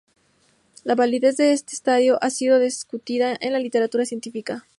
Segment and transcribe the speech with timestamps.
[0.83, 4.67] La validez de este estudio ha sido discutida en la literatura científica.